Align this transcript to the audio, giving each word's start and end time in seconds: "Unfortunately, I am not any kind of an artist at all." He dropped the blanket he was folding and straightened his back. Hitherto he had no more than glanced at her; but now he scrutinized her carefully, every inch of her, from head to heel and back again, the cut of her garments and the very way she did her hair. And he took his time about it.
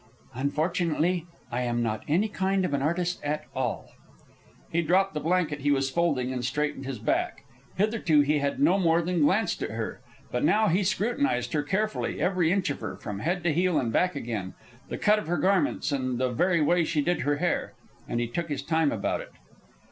"Unfortunately, 0.33 1.27
I 1.51 1.61
am 1.61 1.83
not 1.83 2.01
any 2.07 2.27
kind 2.27 2.65
of 2.65 2.73
an 2.73 2.81
artist 2.81 3.23
at 3.23 3.43
all." 3.53 3.91
He 4.71 4.81
dropped 4.81 5.13
the 5.13 5.19
blanket 5.19 5.59
he 5.59 5.69
was 5.69 5.91
folding 5.91 6.33
and 6.33 6.43
straightened 6.43 6.87
his 6.87 6.97
back. 6.97 7.43
Hitherto 7.77 8.21
he 8.21 8.39
had 8.39 8.59
no 8.59 8.79
more 8.79 9.03
than 9.03 9.21
glanced 9.21 9.61
at 9.61 9.69
her; 9.69 10.01
but 10.31 10.43
now 10.43 10.69
he 10.69 10.81
scrutinized 10.83 11.53
her 11.53 11.61
carefully, 11.61 12.19
every 12.19 12.51
inch 12.51 12.71
of 12.71 12.79
her, 12.79 12.95
from 12.97 13.19
head 13.19 13.43
to 13.43 13.53
heel 13.53 13.77
and 13.77 13.93
back 13.93 14.15
again, 14.15 14.55
the 14.89 14.97
cut 14.97 15.19
of 15.19 15.27
her 15.27 15.37
garments 15.37 15.91
and 15.91 16.17
the 16.17 16.31
very 16.31 16.61
way 16.61 16.83
she 16.83 17.03
did 17.03 17.19
her 17.19 17.35
hair. 17.35 17.75
And 18.07 18.19
he 18.19 18.25
took 18.27 18.49
his 18.49 18.63
time 18.63 18.91
about 18.91 19.21
it. 19.21 19.29